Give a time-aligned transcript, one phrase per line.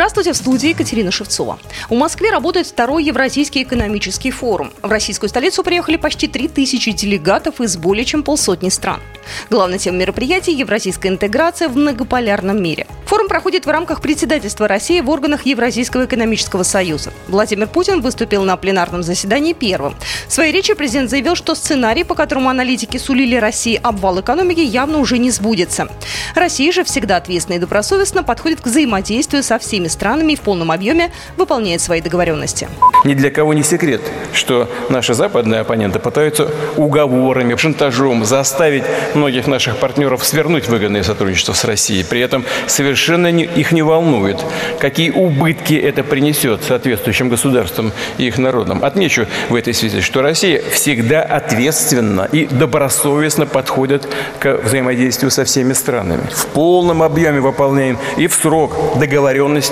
[0.00, 1.58] Здравствуйте, в студии Екатерина Шевцова.
[1.90, 4.72] У Москве работает второй Евразийский экономический форум.
[4.80, 9.02] В российскую столицу приехали почти 3000 делегатов из более чем полсотни стран.
[9.50, 12.86] Главная тема мероприятия– евразийская интеграция в многополярном мире.
[13.04, 17.12] Форум проходит в рамках председательства России в органах Евразийского экономического союза.
[17.28, 19.96] Владимир Путин выступил на пленарном заседании первым.
[20.28, 24.98] В своей речи президент заявил, что сценарий, по которому аналитики сулили России обвал экономики, явно
[24.98, 25.88] уже не сбудется.
[26.34, 31.10] Россия же всегда ответственно и добросовестно подходит к взаимодействию со всеми странами в полном объеме
[31.36, 32.68] выполняет свои договоренности.
[33.04, 34.00] Ни для кого не секрет,
[34.32, 41.64] что наши западные оппоненты пытаются уговорами, шантажом заставить многих наших партнеров свернуть выгодное сотрудничество с
[41.64, 42.04] Россией.
[42.04, 44.44] При этом совершенно не, их не волнует,
[44.78, 48.84] какие убытки это принесет соответствующим государствам и их народам.
[48.84, 55.72] Отмечу в этой связи, что Россия всегда ответственно и добросовестно подходит к взаимодействию со всеми
[55.72, 56.22] странами.
[56.32, 59.69] В полном объеме выполняем и в срок договоренности,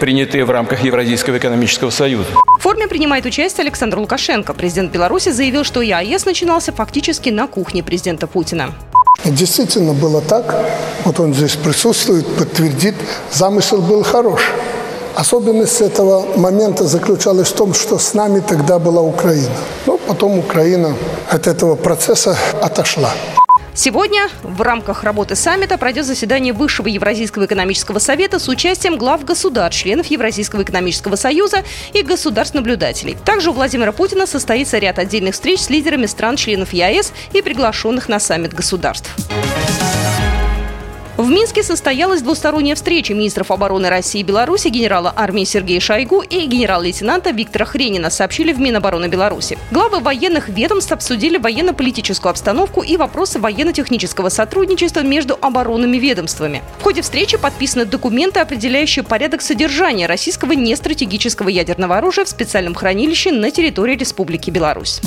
[0.00, 2.28] принятые в рамках Евразийского экономического союза.
[2.58, 4.54] В форме принимает участие Александр Лукашенко.
[4.54, 8.74] Президент Беларуси заявил, что ЕАЭС начинался фактически на кухне президента Путина.
[9.24, 10.54] Действительно было так.
[11.04, 12.94] Вот он здесь присутствует, подтвердит.
[13.32, 14.42] Замысел был хорош.
[15.14, 19.50] Особенность этого момента заключалась в том, что с нами тогда была Украина.
[19.86, 20.94] Но потом Украина
[21.28, 23.12] от этого процесса отошла.
[23.78, 29.80] Сегодня в рамках работы саммита пройдет заседание Высшего Евразийского экономического совета с участием глав государств,
[29.80, 31.62] членов Евразийского экономического союза
[31.92, 33.16] и государств-наблюдателей.
[33.24, 38.18] Также у Владимира Путина состоится ряд отдельных встреч с лидерами стран-членов ЕАЭС и приглашенных на
[38.18, 39.14] саммит государств.
[41.18, 46.46] В Минске состоялась двусторонняя встреча министров обороны России и Беларуси генерала армии Сергея Шойгу и
[46.46, 49.58] генерал-лейтенанта Виктора Хренина, сообщили в Минобороны Беларуси.
[49.72, 56.62] Главы военных ведомств обсудили военно-политическую обстановку и вопросы военно-технического сотрудничества между оборонными ведомствами.
[56.78, 63.32] В ходе встречи подписаны документы, определяющие порядок содержания российского нестратегического ядерного оружия в специальном хранилище
[63.32, 65.00] на территории Республики Беларусь.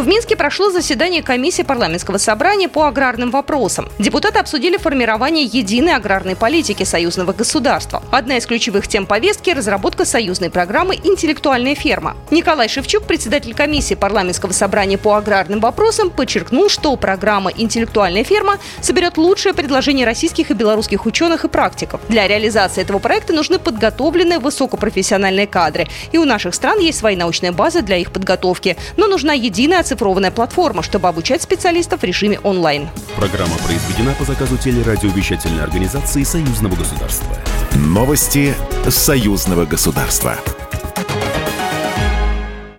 [0.00, 3.86] В Минске прошло заседание комиссии парламентского собрания по аграрным вопросам.
[3.98, 8.02] Депутаты обсудили формирование единой аграрной политики союзного государства.
[8.10, 12.16] Одна из ключевых тем повестки– разработка союзной программы «Интеллектуальная ферма».
[12.30, 19.18] Николай Шевчук, председатель комиссии парламентского собрания по аграрным вопросам, подчеркнул, что программа «Интеллектуальная ферма» соберет
[19.18, 22.00] лучшие предложения российских и белорусских ученых и практиков.
[22.08, 25.88] Для реализации этого проекта нужны подготовленные высокопрофессиональные кадры.
[26.12, 28.78] И у наших стран есть свои научные базы для их подготовки.
[28.96, 32.88] Но нужна единая оцифрованная платформа, чтобы обучать специалистов в режиме онлайн.
[33.16, 37.26] Программа произведена по заказу телерадиовещательной организации Союзного государства.
[37.74, 38.54] Новости
[38.88, 40.36] Союзного государства.